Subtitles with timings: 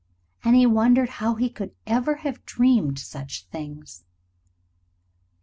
[0.43, 4.03] And he wondered how he could ever have dreamed such things.